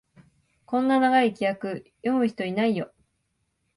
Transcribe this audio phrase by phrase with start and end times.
[0.65, 2.91] こんな長い規約、読む人いないよ